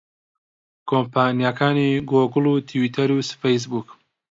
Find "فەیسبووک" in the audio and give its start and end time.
3.41-3.87